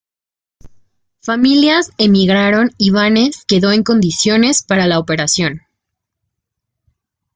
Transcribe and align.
Familias 1.21 1.91
emigraron 1.99 2.71
y 2.79 2.89
Banes 2.89 3.45
quedó 3.45 3.71
en 3.71 3.83
condiciones 3.83 4.63
para 4.63 4.87
la 4.87 4.97
operación. 4.97 5.61